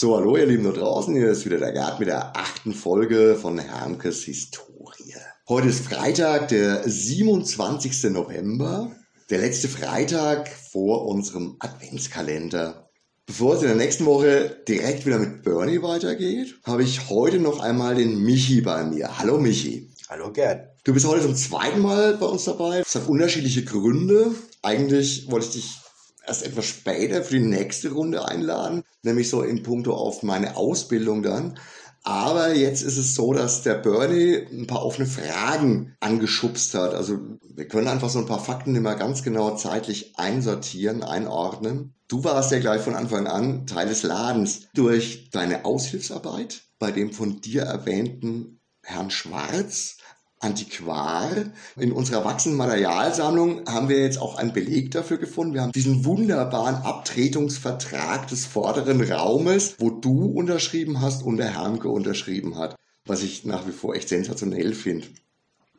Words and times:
So, 0.00 0.16
hallo 0.16 0.36
ihr 0.36 0.46
Lieben 0.46 0.62
da 0.62 0.70
draußen, 0.70 1.12
hier 1.12 1.28
ist 1.28 1.44
wieder 1.44 1.58
der 1.58 1.72
Gerd 1.72 1.98
mit 1.98 2.06
der 2.06 2.36
achten 2.36 2.72
Folge 2.72 3.34
von 3.34 3.58
Hermkes 3.58 4.22
Historie. 4.22 5.16
Heute 5.48 5.66
ist 5.66 5.80
Freitag, 5.80 6.46
der 6.46 6.88
27. 6.88 8.04
November, 8.12 8.92
der 9.28 9.38
letzte 9.40 9.66
Freitag 9.66 10.50
vor 10.50 11.06
unserem 11.06 11.56
Adventskalender. 11.58 12.88
Bevor 13.26 13.56
es 13.56 13.62
in 13.62 13.66
der 13.66 13.76
nächsten 13.76 14.06
Woche 14.06 14.62
direkt 14.68 15.04
wieder 15.04 15.18
mit 15.18 15.42
Bernie 15.42 15.82
weitergeht, 15.82 16.54
habe 16.62 16.84
ich 16.84 17.10
heute 17.10 17.40
noch 17.40 17.58
einmal 17.58 17.96
den 17.96 18.22
Michi 18.22 18.60
bei 18.60 18.84
mir. 18.84 19.18
Hallo 19.18 19.36
Michi. 19.40 19.90
Hallo 20.08 20.32
Gerd. 20.32 20.76
Du 20.84 20.94
bist 20.94 21.08
heute 21.08 21.22
zum 21.22 21.34
zweiten 21.34 21.82
Mal 21.82 22.16
bei 22.18 22.26
uns 22.26 22.44
dabei. 22.44 22.78
Das 22.78 22.94
hat 22.94 23.08
unterschiedliche 23.08 23.64
Gründe. 23.64 24.30
Eigentlich 24.62 25.28
wollte 25.28 25.46
ich 25.48 25.54
dich 25.54 25.87
erst 26.28 26.44
etwas 26.44 26.66
später 26.66 27.22
für 27.22 27.38
die 27.38 27.46
nächste 27.46 27.90
Runde 27.90 28.26
einladen, 28.26 28.84
nämlich 29.02 29.28
so 29.28 29.42
in 29.42 29.62
puncto 29.62 29.94
auf 29.94 30.22
meine 30.22 30.56
Ausbildung 30.56 31.22
dann. 31.22 31.58
Aber 32.04 32.54
jetzt 32.54 32.82
ist 32.82 32.96
es 32.96 33.14
so, 33.14 33.32
dass 33.32 33.62
der 33.62 33.74
Bernie 33.74 34.46
ein 34.50 34.66
paar 34.66 34.84
offene 34.84 35.06
Fragen 35.06 35.96
angeschubst 36.00 36.74
hat. 36.74 36.94
Also 36.94 37.18
wir 37.42 37.68
können 37.68 37.88
einfach 37.88 38.08
so 38.08 38.20
ein 38.20 38.26
paar 38.26 38.42
Fakten 38.42 38.76
immer 38.76 38.94
ganz 38.94 39.22
genau 39.22 39.56
zeitlich 39.56 40.16
einsortieren, 40.16 41.02
einordnen. 41.02 41.94
Du 42.06 42.24
warst 42.24 42.50
ja 42.50 42.60
gleich 42.60 42.80
von 42.80 42.94
Anfang 42.94 43.26
an 43.26 43.66
Teil 43.66 43.88
des 43.88 44.04
Ladens 44.04 44.68
durch 44.72 45.30
deine 45.30 45.64
Aushilfsarbeit 45.64 46.62
bei 46.78 46.92
dem 46.92 47.12
von 47.12 47.40
dir 47.40 47.62
erwähnten 47.62 48.60
Herrn 48.82 49.10
Schwarz 49.10 49.97
Antiquar. 50.40 51.30
In 51.76 51.92
unserer 51.92 52.24
wachsenden 52.24 52.58
Materialsammlung 52.58 53.66
haben 53.66 53.88
wir 53.88 54.00
jetzt 54.00 54.20
auch 54.20 54.36
einen 54.36 54.52
Beleg 54.52 54.90
dafür 54.90 55.18
gefunden. 55.18 55.54
Wir 55.54 55.62
haben 55.62 55.72
diesen 55.72 56.04
wunderbaren 56.04 56.76
Abtretungsvertrag 56.76 58.28
des 58.28 58.46
vorderen 58.46 59.00
Raumes, 59.00 59.76
wo 59.78 59.90
du 59.90 60.26
unterschrieben 60.26 61.00
hast 61.00 61.22
und 61.22 61.38
der 61.38 61.54
Hermke 61.54 61.88
unterschrieben 61.88 62.56
hat, 62.56 62.76
was 63.04 63.22
ich 63.22 63.44
nach 63.44 63.66
wie 63.66 63.72
vor 63.72 63.94
echt 63.94 64.08
sensationell 64.08 64.74
finde. 64.74 65.06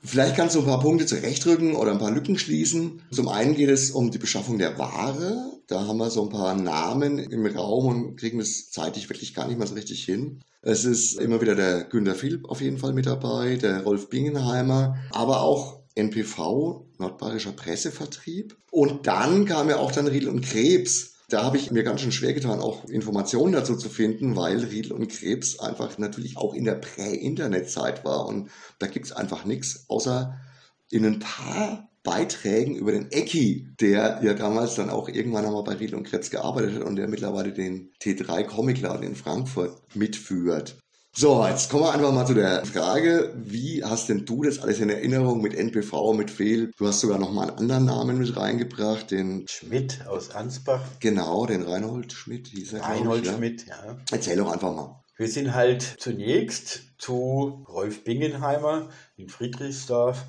Vielleicht 0.01 0.35
kannst 0.35 0.55
du 0.55 0.59
ein 0.59 0.65
paar 0.65 0.79
Punkte 0.79 1.05
zurechtrücken 1.05 1.75
oder 1.75 1.91
ein 1.91 1.99
paar 1.99 2.11
Lücken 2.11 2.37
schließen. 2.37 3.01
Zum 3.11 3.27
einen 3.27 3.55
geht 3.55 3.69
es 3.69 3.91
um 3.91 4.11
die 4.11 4.17
Beschaffung 4.17 4.57
der 4.57 4.77
Ware. 4.77 5.58
Da 5.69 5.85
haben 5.85 5.97
wir 5.97 6.09
so 6.09 6.23
ein 6.23 6.29
paar 6.29 6.55
Namen 6.55 7.19
im 7.19 7.45
Raum 7.45 7.87
und 7.87 8.15
kriegen 8.15 8.39
das 8.39 8.71
zeitlich 8.71 9.07
wirklich 9.07 9.35
gar 9.35 9.47
nicht 9.47 9.59
mehr 9.59 9.67
so 9.67 9.75
richtig 9.75 10.03
hin. 10.03 10.41
Es 10.63 10.83
ist 10.83 11.19
immer 11.19 11.41
wieder 11.41 11.53
der 11.53 11.83
Günter 11.83 12.15
Philipp 12.15 12.49
auf 12.49 12.59
jeden 12.59 12.79
Fall 12.79 12.91
mit 12.91 13.05
dabei, 13.05 13.55
der 13.55 13.83
Rolf 13.83 14.09
Bingenheimer, 14.09 14.97
aber 15.11 15.41
auch 15.41 15.79
NPV, 15.93 16.87
Nordbayerischer 16.97 17.51
Pressevertrieb. 17.51 18.57
Und 18.71 19.05
dann 19.05 19.45
kam 19.45 19.69
ja 19.69 19.77
auch 19.77 19.91
dann 19.91 20.07
Riedel 20.07 20.29
und 20.29 20.41
Krebs. 20.41 21.13
Da 21.29 21.43
habe 21.43 21.57
ich 21.57 21.69
mir 21.69 21.83
ganz 21.83 22.01
schön 22.01 22.11
schwer 22.11 22.33
getan, 22.33 22.59
auch 22.61 22.85
Informationen 22.85 23.53
dazu 23.53 23.75
zu 23.75 23.89
finden, 23.89 24.35
weil 24.35 24.63
Riedel 24.63 24.93
und 24.93 25.09
Krebs 25.09 25.59
einfach 25.59 25.99
natürlich 25.99 26.35
auch 26.35 26.55
in 26.55 26.63
der 26.63 26.75
Prä-Internet-Zeit 26.75 28.03
war. 28.03 28.25
Und 28.25 28.49
da 28.79 28.87
gibt 28.87 29.05
es 29.05 29.11
einfach 29.11 29.45
nichts, 29.45 29.85
außer 29.87 30.35
in 30.89 31.05
ein 31.05 31.19
paar 31.19 31.88
Beiträgen 32.09 32.75
über 32.75 32.91
den 32.91 33.11
Ecki, 33.11 33.67
der 33.79 34.19
ja 34.23 34.33
damals 34.33 34.73
dann 34.73 34.89
auch 34.89 35.09
irgendwann 35.09 35.45
einmal 35.45 35.63
bei 35.63 35.73
Riedel 35.73 35.93
und 35.93 36.05
Krebs 36.07 36.31
gearbeitet 36.31 36.73
hat 36.73 36.83
und 36.83 36.95
der 36.95 37.07
mittlerweile 37.07 37.53
den 37.53 37.91
T3 38.01 38.45
Comicladen 38.45 39.03
in 39.03 39.15
Frankfurt 39.15 39.79
mitführt. 39.95 40.79
So, 41.15 41.45
jetzt 41.45 41.69
kommen 41.69 41.83
wir 41.83 41.93
einfach 41.93 42.11
mal 42.11 42.25
zu 42.25 42.33
der 42.33 42.65
Frage, 42.65 43.31
wie 43.35 43.83
hast 43.83 44.09
denn 44.09 44.25
du 44.25 44.41
das 44.41 44.57
alles 44.57 44.79
in 44.79 44.89
Erinnerung 44.89 45.41
mit 45.41 45.53
NPV, 45.53 46.13
mit 46.13 46.31
Fehl? 46.31 46.71
Du 46.77 46.87
hast 46.87 47.01
sogar 47.01 47.19
noch 47.19 47.31
mal 47.31 47.49
einen 47.49 47.59
anderen 47.59 47.85
Namen 47.85 48.17
mit 48.17 48.35
reingebracht, 48.35 49.11
den 49.11 49.45
Schmidt 49.47 50.07
aus 50.07 50.31
Ansbach. 50.31 50.81
Genau, 50.99 51.45
den 51.45 51.61
Reinhold 51.61 52.11
Schmidt 52.11 52.47
hieß 52.47 52.73
er. 52.73 52.81
Reinhold 52.81 53.27
ich, 53.27 53.31
Schmidt, 53.31 53.67
ja. 53.67 53.75
ja. 53.85 53.97
Erzähl 54.11 54.37
doch 54.37 54.51
einfach 54.51 54.73
mal. 54.73 54.99
Wir 55.15 55.27
sind 55.27 55.53
halt 55.53 55.83
zunächst 55.99 56.81
zu 56.97 57.65
Rolf 57.67 58.03
Bingenheimer 58.03 58.89
in 59.15 59.29
Friedrichsdorf 59.29 60.25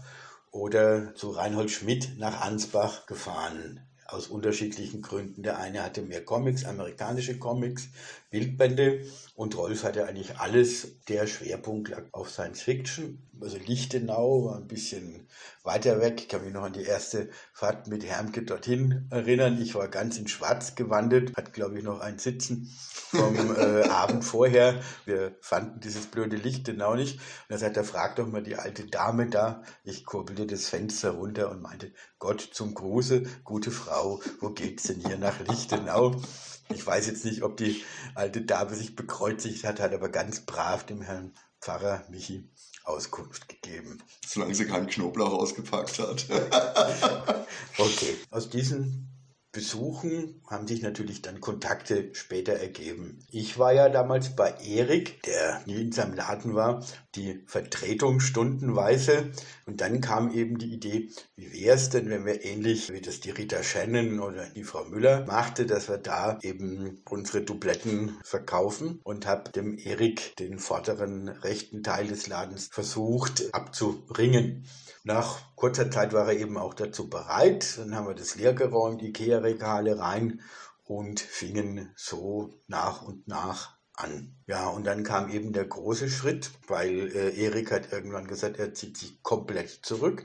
oder 0.50 1.14
zu 1.14 1.30
Reinhold 1.30 1.70
Schmidt 1.70 2.18
nach 2.18 2.40
Ansbach 2.40 3.06
gefahren. 3.06 3.86
Aus 4.06 4.26
unterschiedlichen 4.26 5.02
Gründen. 5.02 5.44
Der 5.44 5.58
eine 5.58 5.84
hatte 5.84 6.02
mehr 6.02 6.24
Comics, 6.24 6.64
amerikanische 6.64 7.38
Comics, 7.38 7.88
Bildbände 8.30 9.06
und 9.36 9.56
Rolf 9.56 9.84
hatte 9.84 10.06
eigentlich 10.06 10.38
alles. 10.38 10.98
Der 11.06 11.28
Schwerpunkt 11.28 11.90
lag 11.90 12.02
auf 12.10 12.30
Science 12.30 12.62
Fiction. 12.62 13.29
Also 13.42 13.56
Lichtenau 13.56 14.44
war 14.46 14.56
ein 14.56 14.68
bisschen 14.68 15.26
weiter 15.62 16.00
weg. 16.00 16.20
Ich 16.20 16.28
kann 16.28 16.44
mich 16.44 16.52
noch 16.52 16.64
an 16.64 16.72
die 16.72 16.82
erste 16.82 17.30
Fahrt 17.52 17.86
mit 17.88 18.04
Hermke 18.04 18.42
dorthin 18.42 19.06
erinnern. 19.10 19.60
Ich 19.60 19.74
war 19.74 19.88
ganz 19.88 20.18
in 20.18 20.28
Schwarz 20.28 20.74
gewandelt, 20.74 21.36
hat 21.36 21.52
glaube 21.52 21.78
ich 21.78 21.84
noch 21.84 22.00
ein 22.00 22.18
Sitzen 22.18 22.70
vom 23.10 23.56
äh, 23.56 23.84
Abend 23.88 24.24
vorher. 24.24 24.80
Wir 25.06 25.36
fanden 25.40 25.80
dieses 25.80 26.06
blöde 26.06 26.36
Lichtenau 26.36 26.94
nicht. 26.94 27.14
Und 27.14 27.50
er 27.50 27.58
sagte, 27.58 27.84
frag 27.84 28.16
doch 28.16 28.26
mal 28.26 28.42
die 28.42 28.56
alte 28.56 28.86
Dame 28.86 29.28
da. 29.28 29.62
Ich 29.84 30.04
kurbelte 30.04 30.46
das 30.46 30.68
Fenster 30.68 31.12
runter 31.12 31.50
und 31.50 31.62
meinte, 31.62 31.92
Gott 32.18 32.40
zum 32.40 32.74
Gruße, 32.74 33.22
gute 33.44 33.70
Frau, 33.70 34.20
wo 34.40 34.50
geht's 34.50 34.84
denn 34.84 35.00
hier 35.00 35.18
nach 35.18 35.40
Lichtenau? 35.40 36.20
Ich 36.68 36.86
weiß 36.86 37.06
jetzt 37.06 37.24
nicht, 37.24 37.42
ob 37.42 37.56
die 37.56 37.82
alte 38.14 38.42
Dame 38.42 38.74
sich 38.74 38.94
bekreuzigt 38.94 39.64
hat, 39.64 39.80
hat 39.80 39.92
aber 39.92 40.08
ganz 40.08 40.40
brav 40.40 40.84
dem 40.84 41.00
Herrn 41.02 41.32
Pfarrer 41.60 42.04
Michi 42.08 42.48
Auskunft 42.90 43.48
gegeben. 43.48 44.02
Solange 44.26 44.54
sie 44.54 44.66
keinen 44.66 44.86
Knoblauch 44.86 45.32
ausgepackt 45.32 45.98
hat. 45.98 46.26
okay, 47.78 48.16
aus 48.30 48.50
diesen 48.50 49.10
Besuchen 49.52 50.40
haben 50.48 50.68
sich 50.68 50.80
natürlich 50.80 51.22
dann 51.22 51.40
Kontakte 51.40 52.14
später 52.14 52.52
ergeben. 52.52 53.18
Ich 53.32 53.58
war 53.58 53.72
ja 53.72 53.88
damals 53.88 54.36
bei 54.36 54.52
Erik, 54.64 55.24
der 55.24 55.62
nie 55.66 55.82
in 55.82 55.92
seinem 55.92 56.14
Laden 56.14 56.54
war, 56.54 56.86
die 57.14 57.42
Vertretung 57.46 58.20
stundenweise. 58.20 59.32
Und 59.66 59.80
dann 59.80 60.00
kam 60.00 60.32
eben 60.32 60.58
die 60.58 60.72
Idee, 60.72 61.10
wie 61.36 61.52
wäre 61.52 61.76
es 61.76 61.90
denn, 61.90 62.08
wenn 62.10 62.24
wir 62.24 62.44
ähnlich 62.44 62.92
wie 62.92 63.00
das 63.00 63.20
die 63.20 63.30
Rita 63.30 63.62
Shannon 63.62 64.20
oder 64.20 64.48
die 64.50 64.64
Frau 64.64 64.84
Müller 64.84 65.24
machte, 65.26 65.66
dass 65.66 65.88
wir 65.88 65.98
da 65.98 66.38
eben 66.42 67.02
unsere 67.08 67.42
Dubletten 67.42 68.16
verkaufen 68.22 69.00
und 69.02 69.26
habe 69.26 69.50
dem 69.52 69.78
Erik 69.78 70.36
den 70.36 70.58
vorderen 70.58 71.28
rechten 71.28 71.82
Teil 71.82 72.06
des 72.06 72.26
Ladens 72.26 72.68
versucht 72.72 73.52
abzuringen. 73.52 74.66
Nach 75.02 75.54
kurzer 75.56 75.90
Zeit 75.90 76.12
war 76.12 76.28
er 76.28 76.38
eben 76.38 76.58
auch 76.58 76.74
dazu 76.74 77.08
bereit. 77.08 77.78
Dann 77.78 77.94
haben 77.94 78.06
wir 78.06 78.14
das 78.14 78.36
leer 78.36 78.52
geräumt, 78.52 79.02
Ikea-Regale 79.02 79.98
rein 79.98 80.40
und 80.84 81.20
fingen 81.20 81.92
so 81.96 82.60
nach 82.66 83.02
und 83.02 83.26
nach 83.28 83.79
an. 84.02 84.36
Ja, 84.46 84.68
und 84.68 84.84
dann 84.84 85.04
kam 85.04 85.30
eben 85.30 85.52
der 85.52 85.66
große 85.66 86.08
Schritt, 86.10 86.50
weil 86.66 87.08
äh, 87.14 87.36
Erik 87.40 87.70
hat 87.70 87.92
irgendwann 87.92 88.26
gesagt, 88.26 88.58
er 88.58 88.74
zieht 88.74 88.96
sich 88.96 89.22
komplett 89.22 89.70
zurück 89.70 90.24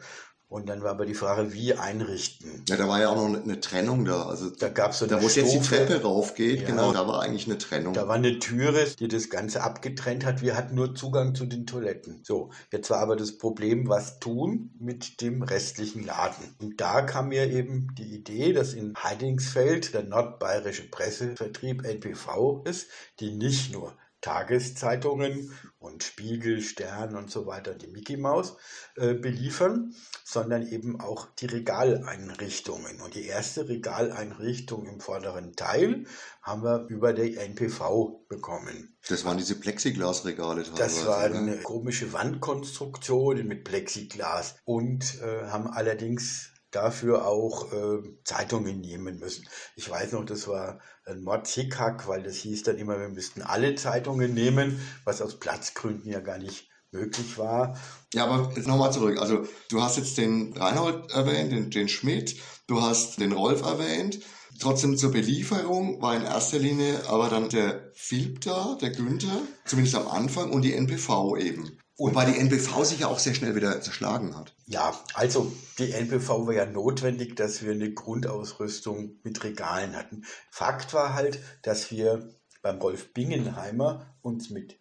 und 0.55 0.69
dann 0.69 0.83
war 0.83 0.91
aber 0.91 1.05
die 1.05 1.13
Frage, 1.13 1.51
wie 1.51 1.73
einrichten. 1.73 2.63
Ja, 2.69 2.77
da 2.77 2.87
war 2.87 3.01
ja 3.01 3.09
auch 3.09 3.17
noch 3.17 3.43
eine 3.43 3.59
Trennung 3.59 4.05
da. 4.05 4.25
Also 4.25 4.49
da 4.49 4.69
gab 4.69 4.91
es 4.91 4.99
so 4.99 5.05
Da, 5.05 5.21
wo 5.21 5.27
jetzt 5.27 5.53
die 5.53 5.59
Treppe 5.59 6.01
raufgeht, 6.01 6.61
ja, 6.61 6.67
genau, 6.67 6.93
da 6.93 7.05
war 7.09 7.21
eigentlich 7.21 7.45
eine 7.45 7.57
Trennung. 7.57 7.93
Da 7.93 8.07
war 8.07 8.15
eine 8.15 8.39
Türe, 8.39 8.87
die 8.97 9.09
das 9.09 9.29
Ganze 9.29 9.63
abgetrennt 9.63 10.23
hat. 10.23 10.41
Wir 10.41 10.55
hatten 10.55 10.75
nur 10.75 10.95
Zugang 10.95 11.35
zu 11.35 11.45
den 11.45 11.65
Toiletten. 11.65 12.21
So, 12.23 12.51
jetzt 12.71 12.89
war 12.89 12.99
aber 12.99 13.17
das 13.17 13.37
Problem, 13.37 13.89
was 13.89 14.19
tun 14.19 14.71
mit 14.79 15.19
dem 15.19 15.43
restlichen 15.43 16.05
Laden. 16.05 16.55
Und 16.61 16.79
da 16.79 17.01
kam 17.01 17.27
mir 17.29 17.51
eben 17.51 17.93
die 17.97 18.15
Idee, 18.15 18.53
dass 18.53 18.73
in 18.73 18.93
Heidingsfeld 18.95 19.93
der 19.93 20.03
nordbayerische 20.03 20.89
Pressevertrieb 20.89 21.83
NPV 21.83 22.63
ist, 22.63 22.87
die 23.19 23.33
nicht 23.33 23.73
nur 23.73 23.91
Tageszeitungen 24.25 25.53
und 25.77 26.03
Spiegel, 26.03 26.59
Stern 26.61 27.15
und 27.15 27.29
so 27.29 27.45
weiter, 27.45 27.75
die 27.75 27.85
Mickey 27.85 28.17
Maus 28.17 28.57
äh, 28.95 29.13
beliefern, 29.13 29.93
sondern 30.23 30.67
eben 30.67 30.99
auch 30.99 31.27
die 31.35 31.45
Regaleinrichtungen. 31.45 33.01
Und 33.01 33.13
die 33.13 33.27
erste 33.27 33.69
Regaleinrichtung 33.69 34.87
im 34.87 34.99
vorderen 34.99 35.55
Teil 35.55 36.05
haben 36.41 36.63
wir 36.63 36.87
über 36.87 37.13
der 37.13 37.39
NPV 37.39 38.25
bekommen. 38.27 38.97
Das 39.07 39.25
waren 39.25 39.37
diese 39.37 39.59
Plexiglasregale 39.59 40.63
teilweise. 40.63 40.81
Das 40.81 41.05
war 41.05 41.25
eine 41.25 41.57
komische 41.57 42.11
Wandkonstruktion 42.11 43.45
mit 43.45 43.63
Plexiglas 43.63 44.55
und 44.65 45.21
äh, 45.21 45.45
haben 45.49 45.67
allerdings 45.67 46.54
dafür 46.75 47.27
auch 47.27 47.71
äh, 47.71 47.99
Zeitungen 48.23 48.81
nehmen 48.81 49.19
müssen. 49.19 49.47
Ich 49.75 49.89
weiß 49.89 50.11
noch, 50.13 50.25
das 50.25 50.47
war 50.47 50.79
ein 51.05 51.21
Mordshickhack, 51.21 52.07
weil 52.07 52.23
das 52.23 52.35
hieß 52.37 52.63
dann 52.63 52.77
immer, 52.77 52.99
wir 52.99 53.09
müssten 53.09 53.41
alle 53.41 53.75
Zeitungen 53.75 54.33
nehmen, 54.33 54.79
was 55.03 55.21
aus 55.21 55.39
Platzgründen 55.39 56.11
ja 56.11 56.19
gar 56.19 56.37
nicht 56.37 56.69
möglich 56.91 57.37
war. 57.37 57.77
Ja, 58.13 58.25
aber 58.25 58.51
jetzt 58.55 58.67
nochmal 58.67 58.91
zurück. 58.91 59.19
Also 59.19 59.45
du 59.69 59.81
hast 59.81 59.97
jetzt 59.97 60.17
den 60.17 60.53
Reinhold 60.57 61.11
erwähnt, 61.11 61.51
den, 61.51 61.69
den 61.69 61.89
Schmidt, 61.89 62.37
du 62.67 62.81
hast 62.81 63.19
den 63.19 63.31
Rolf 63.31 63.61
erwähnt. 63.61 64.19
Trotzdem 64.59 64.97
zur 64.97 65.11
Belieferung 65.11 66.01
war 66.01 66.15
in 66.15 66.23
erster 66.23 66.59
Linie 66.59 67.01
aber 67.07 67.29
dann 67.29 67.49
der 67.49 67.91
Philipp 67.93 68.39
da, 68.41 68.77
der 68.79 68.91
Günther, 68.91 69.41
zumindest 69.65 69.95
am 69.95 70.07
Anfang, 70.07 70.51
und 70.51 70.61
die 70.61 70.73
NPV 70.73 71.35
eben. 71.35 71.77
Und 71.97 72.13
weil 72.13 72.31
die 72.31 72.37
NPV 72.39 72.83
sich 72.83 72.99
ja 72.99 73.07
auch 73.07 73.19
sehr 73.19 73.33
schnell 73.33 73.55
wieder 73.55 73.79
zerschlagen 73.81 74.35
hat. 74.35 74.53
Ja, 74.65 74.99
also 75.13 75.53
die 75.79 75.93
NPV 75.93 76.45
war 76.45 76.53
ja 76.53 76.65
notwendig, 76.65 77.35
dass 77.37 77.63
wir 77.63 77.71
eine 77.71 77.93
Grundausrüstung 77.93 79.19
mit 79.23 79.41
Regalen 79.43 79.95
hatten. 79.95 80.25
Fakt 80.49 80.93
war 80.93 81.13
halt, 81.13 81.39
dass 81.61 81.91
wir 81.91 82.35
beim 82.61 82.79
Rolf 82.79 83.13
Bingenheimer 83.13 84.13
uns 84.21 84.49
mit 84.49 84.77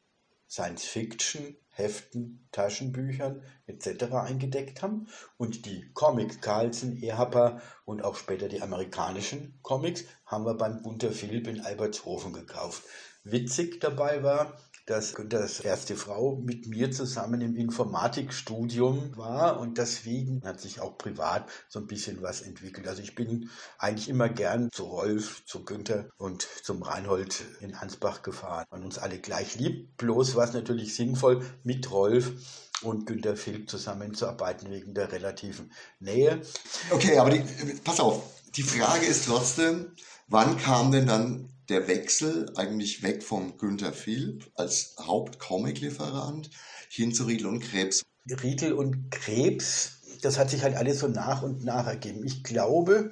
Science 0.49 0.85
Fiction, 0.85 1.57
Heften, 1.69 2.49
Taschenbüchern 2.53 3.43
etc. 3.67 4.13
eingedeckt 4.15 4.83
haben 4.83 5.09
und 5.37 5.67
die 5.67 5.91
Comics 5.93 6.41
Carlsen, 6.41 7.01
Ehrhapper 7.03 7.61
und 7.85 8.03
auch 8.03 8.17
später 8.17 8.49
die 8.49 8.63
amerikanischen 8.63 9.59
Comics 9.63 10.05
haben 10.27 10.47
wir 10.47 10.55
beim 10.55 10.83
Bunter 10.83 11.11
Philipp 11.11 11.49
in 11.49 11.61
Albertshofen 11.61 12.33
gekauft. 12.33 12.85
Witzig 13.25 13.81
dabei 13.81 14.23
war, 14.23 14.57
dass 14.87 15.15
Günthers 15.15 15.61
erste 15.61 15.97
Frau 15.97 16.37
mit 16.37 16.67
mir 16.67 16.91
zusammen 16.91 17.41
im 17.41 17.57
Informatikstudium 17.57 19.17
war 19.17 19.59
und 19.59 19.79
deswegen 19.79 20.43
hat 20.45 20.61
sich 20.61 20.81
auch 20.81 20.99
privat 20.99 21.49
so 21.69 21.79
ein 21.79 21.87
bisschen 21.87 22.21
was 22.23 22.43
entwickelt. 22.43 22.87
Also 22.87 23.03
ich 23.03 23.15
bin 23.15 23.51
eigentlich 23.79 24.09
immer 24.09 24.29
gern 24.29 24.71
zu 24.71 24.85
Rolf, 24.85 25.45
zu 25.47 25.65
Günther 25.65 26.11
und 26.19 26.47
zum 26.63 26.83
Reinhold 26.83 27.45
in 27.61 27.75
Ansbach 27.75 28.23
gefahren. 28.23 28.67
Man 28.71 28.85
uns 28.85 28.99
alle 28.99 29.19
gleich 29.19 29.57
lieb. 29.57 29.97
Bloß 29.97 30.37
war 30.37 30.45
es 30.45 30.53
natürlich 30.53 30.95
sinnvoll, 30.95 31.43
mit 31.63 31.91
Rolf 31.91 32.33
und 32.83 33.07
Günter 33.07 33.37
Philipp 33.37 33.71
zusammenzuarbeiten 33.71 34.71
wegen 34.71 34.93
der 34.93 35.11
relativen 35.13 35.73
Nähe. 36.01 36.43
Okay, 36.91 37.19
aber 37.19 37.31
die, 37.31 37.43
pass 37.83 38.01
auf, 38.01 38.23
die 38.55 38.63
Frage 38.63 39.07
ist 39.07 39.27
trotzdem, 39.27 39.93
wann 40.29 40.59
kam 40.59 40.93
denn 40.93 41.07
dann 41.07 41.49
der 41.69 41.89
Wechsel 41.89 42.53
eigentlich 42.57 43.03
weg 43.03 43.23
von 43.23 43.57
Günter 43.59 43.93
Philipp 43.93 44.51
als 44.55 44.97
Hauptcomic-Lieferant 45.01 46.51
hin 46.89 47.15
zu 47.15 47.25
Riedel 47.25 47.47
und 47.47 47.61
Krebs. 47.61 48.03
Riedel 48.43 48.73
und 48.73 49.11
Krebs, 49.11 50.01
das 50.23 50.39
hat 50.39 50.51
sich 50.51 50.63
halt 50.63 50.77
alles 50.77 51.01
so 51.01 51.09
nach 51.09 51.43
und 51.43 51.65
nach 51.65 51.87
ergeben. 51.87 52.25
Ich 52.25 52.43
glaube, 52.43 53.11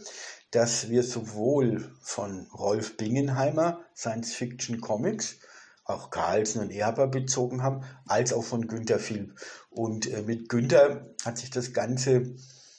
dass 0.51 0.91
wir 0.91 1.03
sowohl 1.03 1.91
von 2.01 2.47
Rolf 2.53 2.97
Bingenheimer 2.97 3.81
Science 3.97 4.35
Fiction 4.35 4.81
Comics, 4.81 5.39
auch 5.85 6.11
Carlsen 6.11 6.61
und 6.63 6.71
Erber 6.71 7.09
bezogen 7.09 7.63
haben, 7.63 7.85
als 8.07 8.33
auch 8.33 8.45
von 8.45 8.69
Günter 8.69 8.99
Philipp. 8.99 9.35
Und 9.71 10.07
äh, 10.07 10.23
mit 10.23 10.49
Günter 10.49 11.15
hat 11.25 11.39
sich 11.39 11.51
das 11.51 11.73
Ganze 11.73 12.37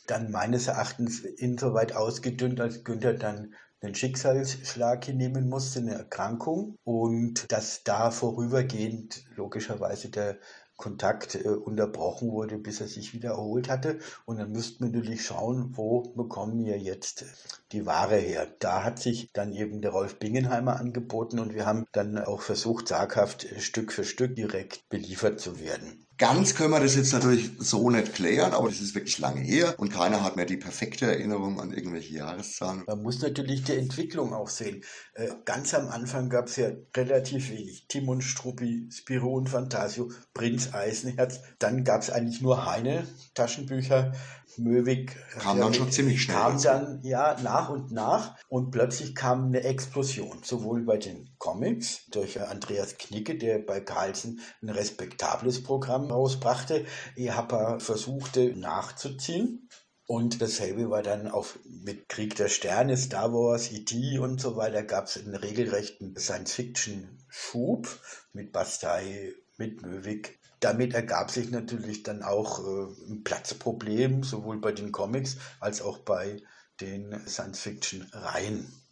dann 0.07 0.31
meines 0.31 0.67
Erachtens 0.67 1.19
insoweit 1.21 1.95
ausgedünnt, 1.95 2.61
als 2.61 2.83
Günther 2.83 3.13
dann 3.13 3.55
einen 3.83 3.95
Schicksalsschlag 3.95 5.05
hinnehmen 5.05 5.49
musste, 5.49 5.79
eine 5.79 5.95
Erkrankung 5.95 6.77
und 6.83 7.51
dass 7.51 7.83
da 7.83 8.11
vorübergehend 8.11 9.25
logischerweise 9.35 10.09
der 10.09 10.37
Kontakt 10.77 11.35
äh, 11.35 11.47
unterbrochen 11.47 12.31
wurde, 12.31 12.57
bis 12.57 12.81
er 12.81 12.87
sich 12.87 13.13
wieder 13.13 13.31
erholt 13.31 13.69
hatte. 13.69 13.99
Und 14.25 14.37
dann 14.37 14.51
müssten 14.51 14.83
wir 14.83 14.91
natürlich 14.91 15.25
schauen, 15.25 15.77
wo 15.77 16.01
bekommen 16.01 16.65
wir 16.65 16.77
jetzt 16.77 17.25
die 17.71 17.85
Ware 17.85 18.17
her. 18.17 18.47
Da 18.59 18.83
hat 18.83 18.99
sich 18.99 19.29
dann 19.33 19.53
eben 19.53 19.81
der 19.81 19.91
Rolf 19.91 20.17
Bingenheimer 20.19 20.79
angeboten 20.79 21.39
und 21.39 21.53
wir 21.53 21.65
haben 21.65 21.85
dann 21.91 22.17
auch 22.17 22.41
versucht, 22.41 22.87
zaghaft 22.87 23.45
äh, 23.45 23.59
Stück 23.59 23.91
für 23.91 24.03
Stück 24.03 24.35
direkt 24.35 24.89
beliefert 24.89 25.39
zu 25.39 25.59
werden. 25.59 26.05
Ganz 26.17 26.53
können 26.53 26.71
wir 26.71 26.79
das 26.79 26.95
jetzt 26.95 27.11
natürlich 27.11 27.51
so 27.57 27.89
nicht 27.89 28.13
klären, 28.13 28.53
aber 28.53 28.69
das 28.69 28.81
ist 28.81 28.93
wirklich 28.93 29.17
lange 29.17 29.41
her 29.41 29.73
und 29.77 29.91
keiner 29.91 30.23
hat 30.23 30.35
mehr 30.35 30.45
die 30.45 30.57
perfekte 30.57 31.05
Erinnerung 31.05 31.59
an 31.59 31.73
irgendwelche 31.73 32.13
Jahreszahlen. 32.13 32.83
Man 32.85 33.01
muss 33.01 33.21
natürlich 33.21 33.63
die 33.63 33.75
Entwicklung 33.77 34.33
auch 34.33 34.49
sehen. 34.49 34.83
Äh, 35.15 35.29
ganz 35.45 35.73
am 35.73 35.87
Anfang 35.87 36.29
gab 36.29 36.47
es 36.47 36.57
ja 36.57 36.69
relativ 36.95 37.49
wenig. 37.49 37.87
Timon 37.87 38.21
Struppi, 38.21 38.87
Spiro 38.91 39.33
und 39.33 39.49
Fantasio, 39.49 40.11
Prinz 40.33 40.73
Eisenherz. 40.73 41.41
Dann 41.57 41.83
gab 41.83 42.01
es 42.01 42.11
eigentlich 42.11 42.41
nur 42.41 42.65
Heine 42.65 43.07
Taschenbücher. 43.33 44.11
Möwig 44.57 45.15
kam 45.39 45.59
dann 45.59 45.73
schon 45.73 45.91
ziemlich 45.91 46.21
schnell. 46.21 46.37
Kam 46.37 46.61
dann 46.61 46.99
ja 47.01 47.37
nach 47.41 47.69
und 47.69 47.91
nach 47.91 48.35
und 48.49 48.69
plötzlich 48.69 49.15
kam 49.15 49.47
eine 49.47 49.63
Explosion, 49.63 50.41
sowohl 50.43 50.83
bei 50.83 50.97
den 50.97 51.29
Comics 51.39 52.05
durch 52.11 52.39
Andreas 52.39 52.97
Knicke, 52.99 53.35
der 53.35 53.59
bei 53.59 53.79
Carlsen 53.79 54.41
ein 54.61 54.69
respektables 54.69 55.63
Programm 55.63 56.02
rausbrachte. 56.11 56.85
Ich 57.15 57.31
habe 57.31 57.79
versuchte 57.79 58.55
nachzuziehen. 58.55 59.69
Und 60.05 60.41
dasselbe 60.41 60.89
war 60.89 61.01
dann 61.01 61.29
auch 61.29 61.47
mit 61.63 62.09
Krieg 62.09 62.35
der 62.35 62.49
Sterne, 62.49 62.97
Star 62.97 63.31
Wars, 63.31 63.71
E.T. 63.71 64.19
und 64.19 64.41
so 64.41 64.57
weiter, 64.57 64.83
gab 64.83 65.07
es 65.07 65.17
einen 65.17 65.35
regelrechten 65.35 66.15
Science-Fiction-Schub 66.17 67.87
mit 68.33 68.51
Bastei, 68.51 69.33
mit 69.57 69.81
Möwig. 69.81 70.39
Damit 70.59 70.93
ergab 70.93 71.31
sich 71.31 71.51
natürlich 71.51 72.03
dann 72.03 72.21
auch 72.21 72.59
äh, 72.59 73.11
ein 73.11 73.23
Platzproblem, 73.23 74.23
sowohl 74.23 74.59
bei 74.59 74.73
den 74.73 74.91
Comics 74.91 75.37
als 75.61 75.81
auch 75.81 75.99
bei 75.99 76.41
den 76.81 77.25
Science-Fiction-Reihen 77.25 78.82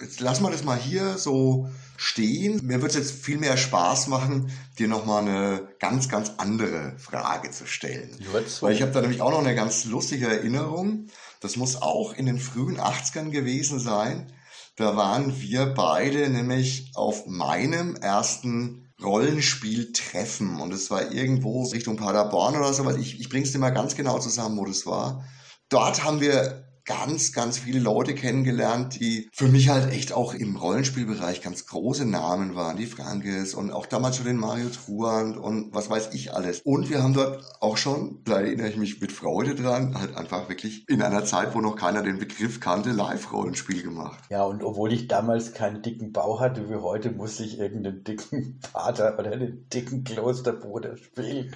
jetzt 0.00 0.20
lass 0.20 0.40
mal 0.40 0.52
das 0.52 0.64
mal 0.64 0.78
hier 0.78 1.18
so 1.18 1.68
stehen. 1.96 2.64
Mir 2.64 2.80
wird 2.80 2.92
es 2.92 2.96
jetzt 2.96 3.24
viel 3.24 3.38
mehr 3.38 3.56
Spaß 3.56 4.06
machen, 4.08 4.50
dir 4.78 4.88
nochmal 4.88 5.22
eine 5.22 5.68
ganz, 5.78 6.08
ganz 6.08 6.32
andere 6.38 6.94
Frage 6.98 7.50
zu 7.50 7.66
stellen. 7.66 8.16
Weil 8.62 8.74
ich 8.74 8.82
habe 8.82 8.92
da 8.92 9.00
nämlich 9.00 9.20
auch 9.20 9.30
noch 9.30 9.40
eine 9.40 9.54
ganz 9.54 9.84
lustige 9.84 10.28
Erinnerung. 10.28 11.08
Das 11.40 11.56
muss 11.56 11.80
auch 11.80 12.12
in 12.14 12.26
den 12.26 12.38
frühen 12.38 12.78
80ern 12.78 13.30
gewesen 13.30 13.80
sein. 13.80 14.32
Da 14.76 14.96
waren 14.96 15.40
wir 15.40 15.66
beide 15.66 16.28
nämlich 16.28 16.92
auf 16.94 17.26
meinem 17.26 17.96
ersten 17.96 18.88
Rollenspiel-Treffen 19.02 20.60
und 20.60 20.72
es 20.72 20.90
war 20.90 21.12
irgendwo 21.12 21.64
Richtung 21.64 21.96
Paderborn 21.96 22.56
oder 22.56 22.72
so, 22.72 22.84
weil 22.84 23.00
ich, 23.00 23.20
ich 23.20 23.28
bring's 23.28 23.52
dir 23.52 23.58
mal 23.58 23.70
ganz 23.70 23.94
genau 23.96 24.18
zusammen, 24.18 24.56
wo 24.58 24.64
das 24.64 24.86
war. 24.86 25.24
Dort 25.68 26.04
haben 26.04 26.20
wir 26.20 26.67
ganz, 26.88 27.32
ganz 27.32 27.58
viele 27.58 27.80
Leute 27.80 28.14
kennengelernt, 28.14 28.98
die 28.98 29.28
für 29.32 29.46
mich 29.46 29.68
halt 29.68 29.92
echt 29.92 30.12
auch 30.14 30.32
im 30.32 30.56
Rollenspielbereich 30.56 31.42
ganz 31.42 31.66
große 31.66 32.06
Namen 32.06 32.54
waren. 32.54 32.78
Die 32.78 32.86
Frankes 32.86 33.54
und 33.54 33.70
auch 33.70 33.84
damals 33.84 34.16
schon 34.16 34.24
den 34.24 34.38
Mario 34.38 34.70
Truand 34.70 35.36
und 35.36 35.74
was 35.74 35.90
weiß 35.90 36.14
ich 36.14 36.32
alles. 36.32 36.62
Und 36.64 36.88
wir 36.88 37.02
haben 37.02 37.12
dort 37.12 37.44
auch 37.60 37.76
schon, 37.76 38.22
da 38.24 38.40
erinnere 38.40 38.70
ich 38.70 38.78
mich 38.78 39.02
mit 39.02 39.12
Freude 39.12 39.54
dran, 39.54 39.98
halt 39.98 40.16
einfach 40.16 40.48
wirklich 40.48 40.88
in 40.88 41.02
einer 41.02 41.26
Zeit, 41.26 41.54
wo 41.54 41.60
noch 41.60 41.76
keiner 41.76 42.02
den 42.02 42.18
Begriff 42.18 42.58
kannte, 42.58 42.90
Live-Rollenspiel 42.90 43.82
gemacht. 43.82 44.24
Ja, 44.30 44.44
und 44.44 44.64
obwohl 44.64 44.90
ich 44.94 45.08
damals 45.08 45.52
keinen 45.52 45.82
dicken 45.82 46.12
Bauch 46.12 46.40
hatte 46.40 46.70
wie 46.70 46.76
heute, 46.76 47.10
musste 47.10 47.44
ich 47.44 47.58
irgendeinen 47.58 48.02
dicken 48.02 48.60
Vater 48.72 49.18
oder 49.18 49.32
einen 49.32 49.68
dicken 49.68 50.04
Klosterbruder 50.04 50.96
spielen, 50.96 51.54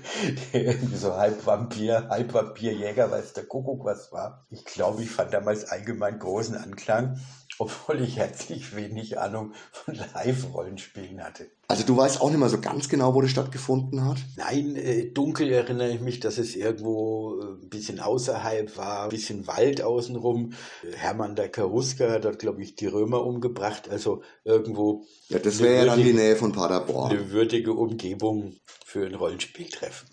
der 0.53 0.65
irgendwie 0.65 0.97
so 0.97 1.17
halb 1.17 1.47
Vampir, 1.47 2.09
halb 2.11 2.35
Vampirjäger, 2.35 3.11
weiß 3.11 3.33
der 3.33 3.45
Kuckuck 3.45 3.87
was 3.87 4.13
war. 4.13 4.47
Ich 4.51 4.67
glaube, 4.67 5.03
ich 5.03 5.22
fand 5.23 5.35
damals 5.35 5.65
allgemein 5.67 6.19
großen 6.19 6.57
Anklang, 6.57 7.21
obwohl 7.59 8.01
ich 8.03 8.17
herzlich 8.17 8.75
wenig 8.75 9.21
Ahnung 9.21 9.53
von 9.71 9.95
Live-Rollenspielen 9.95 11.23
hatte. 11.23 11.47
Also 11.69 11.85
du 11.85 11.97
weißt 11.97 12.21
auch 12.21 12.29
nicht 12.29 12.41
mehr 12.41 12.49
so 12.49 12.61
ganz 12.61 12.89
genau, 12.89 13.15
wo 13.15 13.21
das 13.21 13.31
stattgefunden 13.31 14.05
hat? 14.05 14.19
Nein, 14.37 14.75
äh, 14.75 15.13
dunkel 15.13 15.53
erinnere 15.53 15.91
ich 15.91 16.01
mich, 16.01 16.19
dass 16.19 16.39
es 16.39 16.57
irgendwo 16.57 17.41
äh, 17.41 17.63
ein 17.63 17.69
bisschen 17.69 18.01
außerhalb 18.01 18.77
war, 18.77 19.05
ein 19.05 19.11
bisschen 19.11 19.47
Wald 19.47 19.81
außenrum. 19.81 20.55
Hermann 20.97 21.37
der 21.37 21.51
Karuska 21.51 22.11
hat 22.11 22.25
dort, 22.25 22.41
glaube 22.41 22.63
ich, 22.63 22.75
die 22.75 22.87
Römer 22.87 23.25
umgebracht, 23.25 23.89
also 23.89 24.23
irgendwo. 24.43 25.05
Ja, 25.29 25.39
das 25.39 25.61
wäre 25.61 25.77
ja 25.77 25.85
dann 25.85 26.03
die 26.03 26.15
Nähe 26.15 26.35
von 26.35 26.51
Paderborn. 26.51 27.13
Eine 27.13 27.31
würdige 27.31 27.75
Umgebung 27.75 28.57
für 28.85 29.07
ein 29.07 29.15
Rollenspieltreffen. 29.15 30.09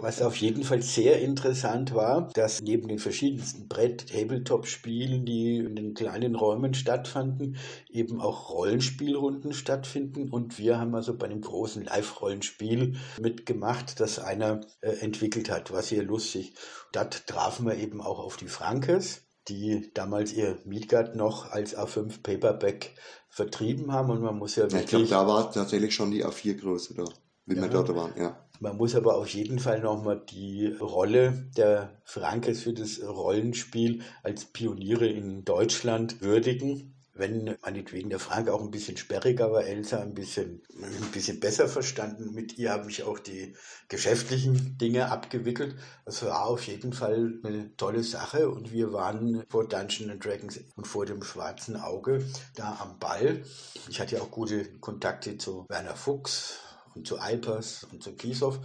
Was 0.00 0.22
auf 0.22 0.36
jeden 0.36 0.62
Fall 0.62 0.80
sehr 0.80 1.20
interessant 1.20 1.92
war, 1.92 2.28
dass 2.32 2.62
neben 2.62 2.86
den 2.86 3.00
verschiedensten 3.00 3.66
Brett-Tabletop-Spielen, 3.66 5.26
die 5.26 5.56
in 5.56 5.74
den 5.74 5.94
kleinen 5.94 6.36
Räumen 6.36 6.72
stattfanden, 6.74 7.56
eben 7.90 8.20
auch 8.20 8.50
Rollenspielrunden 8.50 9.52
stattfinden. 9.52 10.30
Und 10.30 10.56
wir 10.56 10.78
haben 10.78 10.94
also 10.94 11.18
bei 11.18 11.26
einem 11.26 11.40
großen 11.40 11.82
Live-Rollenspiel 11.82 12.94
mitgemacht, 13.20 13.98
das 13.98 14.20
einer 14.20 14.60
äh, 14.82 14.90
entwickelt 15.00 15.50
hat. 15.50 15.72
War 15.72 15.82
sehr 15.82 16.04
lustig. 16.04 16.54
Dort 16.92 17.26
trafen 17.26 17.66
wir 17.66 17.74
eben 17.74 18.00
auch 18.00 18.20
auf 18.20 18.36
die 18.36 18.46
Frankes, 18.46 19.26
die 19.48 19.90
damals 19.94 20.32
ihr 20.32 20.58
Midgard 20.64 21.16
noch 21.16 21.50
als 21.50 21.76
A5 21.76 22.22
Paperback 22.22 22.94
vertrieben 23.30 23.90
haben. 23.90 24.10
Und 24.10 24.22
man 24.22 24.38
muss 24.38 24.54
ja 24.54 24.70
wirklich. 24.70 24.84
Ich 24.84 24.90
glaube, 24.90 25.08
da 25.08 25.26
war 25.26 25.50
tatsächlich 25.50 25.92
schon 25.92 26.12
die 26.12 26.24
A4-Größe 26.24 26.94
da, 26.94 27.04
wie 27.46 27.56
ja. 27.56 27.62
wir 27.62 27.68
dort 27.68 27.92
waren, 27.96 28.12
ja. 28.16 28.47
Man 28.60 28.76
muss 28.76 28.96
aber 28.96 29.16
auf 29.16 29.28
jeden 29.28 29.60
Fall 29.60 29.80
nochmal 29.80 30.20
die 30.28 30.66
Rolle 30.80 31.48
der 31.56 32.00
Frankes 32.04 32.62
für 32.62 32.72
das 32.72 33.00
Rollenspiel 33.00 34.02
als 34.24 34.46
Pioniere 34.46 35.06
in 35.06 35.44
Deutschland 35.44 36.20
würdigen. 36.22 36.94
Wenn 37.14 37.56
meinetwegen 37.62 38.10
der 38.10 38.18
Frank 38.18 38.48
auch 38.48 38.60
ein 38.60 38.70
bisschen 38.70 38.96
sperriger 38.96 39.50
war, 39.52 39.64
Elsa 39.64 40.00
ein 40.00 40.14
bisschen, 40.14 40.62
ein 40.80 41.10
bisschen 41.12 41.40
besser 41.40 41.68
verstanden. 41.68 42.32
Mit 42.32 42.58
ihr 42.58 42.70
habe 42.70 42.90
ich 42.90 43.02
auch 43.04 43.18
die 43.18 43.56
geschäftlichen 43.88 44.76
Dinge 44.78 45.10
abgewickelt. 45.10 45.76
Das 46.04 46.24
war 46.24 46.46
auf 46.46 46.66
jeden 46.66 46.92
Fall 46.92 47.40
eine 47.44 47.76
tolle 47.76 48.02
Sache 48.04 48.48
und 48.48 48.72
wir 48.72 48.92
waren 48.92 49.44
vor 49.48 49.68
Dungeons 49.68 50.20
Dragons 50.20 50.60
und 50.76 50.86
vor 50.86 51.06
dem 51.06 51.22
schwarzen 51.22 51.76
Auge 51.76 52.24
da 52.54 52.78
am 52.80 52.98
Ball. 53.00 53.42
Ich 53.88 54.00
hatte 54.00 54.16
ja 54.16 54.22
auch 54.22 54.30
gute 54.30 54.64
Kontakte 54.78 55.38
zu 55.38 55.66
Werner 55.68 55.96
Fuchs, 55.96 56.60
und 56.98 57.06
zu 57.06 57.18
Alpers 57.18 57.86
und 57.90 58.02
zu 58.02 58.14
Kiesow. 58.14 58.58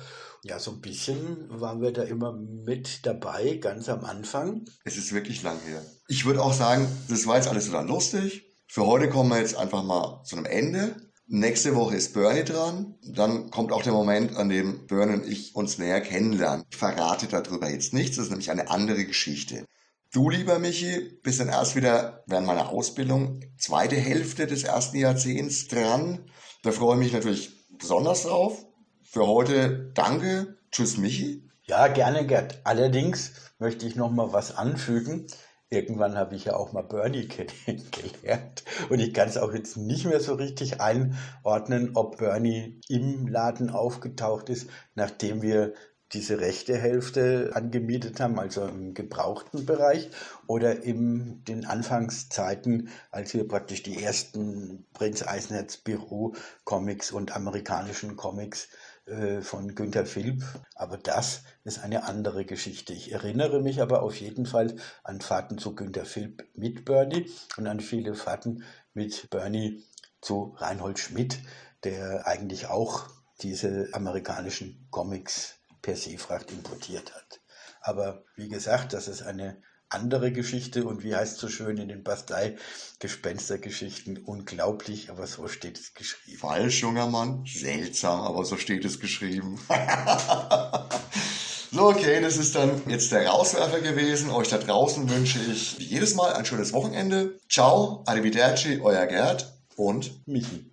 Ja, 0.43 0.59
so 0.59 0.71
ein 0.71 0.81
bisschen 0.81 1.47
waren 1.49 1.81
wir 1.81 1.91
da 1.91 2.03
immer 2.03 2.33
mit 2.33 3.05
dabei, 3.05 3.57
ganz 3.61 3.87
am 3.89 4.03
Anfang. 4.03 4.65
Es 4.83 4.97
ist 4.97 5.13
wirklich 5.13 5.43
lang 5.43 5.59
her. 5.67 5.85
Ich 6.07 6.25
würde 6.25 6.41
auch 6.41 6.53
sagen, 6.53 6.87
das 7.09 7.27
war 7.27 7.37
jetzt 7.37 7.47
alles 7.47 7.67
so 7.67 7.71
dann 7.71 7.87
lustig. 7.87 8.45
Für 8.67 8.87
heute 8.87 9.07
kommen 9.07 9.29
wir 9.29 9.39
jetzt 9.39 9.55
einfach 9.55 9.83
mal 9.83 10.23
zu 10.25 10.35
einem 10.35 10.45
Ende. 10.45 10.95
Nächste 11.27 11.75
Woche 11.75 11.95
ist 11.95 12.13
Bernie 12.13 12.43
dran. 12.43 12.95
Dann 13.03 13.51
kommt 13.51 13.71
auch 13.71 13.83
der 13.83 13.93
Moment, 13.93 14.35
an 14.35 14.49
dem 14.49 14.87
Bernie 14.87 15.13
und 15.13 15.27
ich 15.27 15.55
uns 15.55 15.77
näher 15.77 16.01
kennenlernen. 16.01 16.65
Ich 16.71 16.77
verrate 16.77 17.27
darüber 17.27 17.69
jetzt 17.69 17.93
nichts, 17.93 18.17
das 18.17 18.25
ist 18.25 18.31
nämlich 18.31 18.51
eine 18.51 18.69
andere 18.69 19.05
Geschichte. 19.05 19.65
Du, 20.11 20.29
lieber 20.29 20.59
Michi, 20.59 21.19
bist 21.23 21.39
dann 21.39 21.49
erst 21.49 21.75
wieder 21.75 22.23
während 22.27 22.45
meiner 22.45 22.69
Ausbildung, 22.69 23.39
zweite 23.57 23.95
Hälfte 23.95 24.47
des 24.47 24.63
ersten 24.63 24.97
Jahrzehnts 24.97 25.67
dran. 25.67 26.29
Da 26.63 26.71
freue 26.71 26.95
ich 26.95 26.99
mich 26.99 27.13
natürlich 27.13 27.62
besonders 27.83 28.23
drauf. 28.23 28.65
Für 29.01 29.27
heute 29.27 29.91
danke. 29.93 30.57
Tschüss, 30.71 30.97
Michi. 30.97 31.49
Ja, 31.65 31.89
gerne, 31.89 32.25
Gerd. 32.25 32.61
Allerdings 32.63 33.33
möchte 33.59 33.85
ich 33.85 33.97
noch 33.97 34.09
mal 34.09 34.31
was 34.31 34.55
anfügen. 34.55 35.27
Irgendwann 35.69 36.15
habe 36.15 36.33
ich 36.35 36.45
ja 36.45 36.55
auch 36.55 36.71
mal 36.71 36.83
Bernie 36.83 37.27
kennengelernt 37.27 38.63
und 38.89 38.99
ich 38.99 39.13
kann 39.13 39.27
es 39.27 39.37
auch 39.37 39.53
jetzt 39.53 39.75
nicht 39.75 40.05
mehr 40.05 40.21
so 40.21 40.35
richtig 40.35 40.79
einordnen, 40.79 41.91
ob 41.95 42.19
Bernie 42.19 42.79
im 42.87 43.27
Laden 43.27 43.69
aufgetaucht 43.69 44.47
ist, 44.47 44.69
nachdem 44.95 45.41
wir 45.41 45.73
diese 46.13 46.39
rechte 46.39 46.77
Hälfte 46.77 47.51
angemietet 47.53 48.19
haben, 48.19 48.39
also 48.39 48.65
im 48.65 48.93
gebrauchten 48.93 49.65
Bereich, 49.65 50.09
oder 50.47 50.83
in 50.83 51.43
den 51.45 51.65
Anfangszeiten, 51.65 52.89
als 53.11 53.33
wir 53.33 53.47
praktisch 53.47 53.83
die 53.83 54.03
ersten 54.03 54.85
Prinz 54.93 55.25
Eisenherz 55.25 55.77
Büro 55.77 56.35
Comics 56.63 57.11
und 57.11 57.35
amerikanischen 57.35 58.15
Comics 58.15 58.69
äh, 59.05 59.41
von 59.41 59.75
Günter 59.75 60.05
Philipp. 60.05 60.43
Aber 60.75 60.97
das 60.97 61.43
ist 61.63 61.83
eine 61.83 62.03
andere 62.05 62.45
Geschichte. 62.45 62.93
Ich 62.93 63.11
erinnere 63.11 63.61
mich 63.61 63.81
aber 63.81 64.01
auf 64.01 64.15
jeden 64.15 64.45
Fall 64.45 64.75
an 65.03 65.19
Fahrten 65.19 65.57
zu 65.57 65.75
Günter 65.75 66.05
Philipp 66.05 66.47
mit 66.55 66.85
Bernie 66.85 67.29
und 67.57 67.67
an 67.67 67.79
viele 67.79 68.15
Fahrten 68.15 68.63
mit 68.93 69.29
Bernie 69.29 69.83
zu 70.21 70.55
Reinhold 70.57 70.99
Schmidt, 70.99 71.39
der 71.83 72.27
eigentlich 72.27 72.67
auch 72.67 73.09
diese 73.41 73.89
amerikanischen 73.91 74.87
Comics 74.89 75.55
per 75.83 75.95
Seefracht 75.95 76.51
importiert 76.51 77.13
hat. 77.13 77.41
Aber 77.81 78.23
wie 78.35 78.49
gesagt, 78.49 78.93
das 78.93 79.07
ist 79.07 79.21
eine 79.21 79.61
andere 79.89 80.31
Geschichte 80.31 80.85
und 80.85 81.03
wie 81.03 81.15
heißt 81.15 81.37
so 81.37 81.49
schön 81.49 81.77
in 81.77 81.89
den 81.89 82.03
Bastei-Gespenstergeschichten, 82.03 84.17
unglaublich, 84.17 85.11
aber 85.11 85.27
so 85.27 85.47
steht 85.47 85.77
es 85.77 85.93
geschrieben. 85.93 86.39
Falsch, 86.39 86.81
junger 86.81 87.05
Mann, 87.07 87.45
seltsam, 87.45 88.21
aber 88.21 88.43
so 88.45 88.57
steht 88.57 88.83
es 88.85 88.99
geschrieben. 88.99 89.59
so, 91.71 91.89
okay, 91.89 92.19
das 92.21 92.37
ist 92.37 92.55
dann 92.55 92.81
jetzt 92.87 93.11
der 93.11 93.27
Rauswerfer 93.27 93.81
gewesen. 93.81 94.31
Euch 94.31 94.47
da 94.47 94.57
draußen 94.57 95.07
wünsche 95.09 95.37
ich 95.39 95.77
wie 95.77 95.83
jedes 95.83 96.15
Mal 96.15 96.33
ein 96.33 96.45
schönes 96.45 96.73
Wochenende. 96.73 97.37
Ciao, 97.49 98.03
arrivederci, 98.07 98.79
euer 98.81 99.05
Gerd 99.05 99.53
und 99.75 100.25
Michi. 100.25 100.61